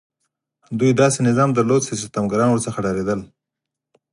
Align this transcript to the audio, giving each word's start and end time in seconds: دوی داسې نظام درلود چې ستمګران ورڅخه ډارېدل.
دوی 0.79 0.91
داسې 1.01 1.19
نظام 1.29 1.49
درلود 1.53 1.81
چې 1.87 1.93
ستمګران 2.03 2.49
ورڅخه 2.51 2.79
ډارېدل. 2.85 3.19